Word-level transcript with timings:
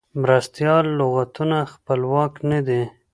مرستیال 0.21 0.85
لغتونه 0.99 1.57
خپلواک 1.73 2.33
نه 2.51 2.59
دي. 2.67 2.81